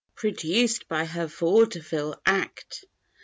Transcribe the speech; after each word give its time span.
Produced 0.15 0.87
by 0.87 1.05
her 1.05 1.27
vaudeville 1.27 2.19
act. 2.25 2.85